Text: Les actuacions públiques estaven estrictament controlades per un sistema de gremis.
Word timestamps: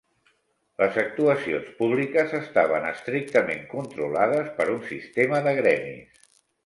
Les 0.83 0.95
actuacions 1.01 1.67
públiques 1.81 2.33
estaven 2.39 2.87
estrictament 2.93 3.61
controlades 3.75 4.51
per 4.57 4.67
un 4.77 4.81
sistema 4.93 5.43
de 5.51 5.55
gremis. 5.61 6.27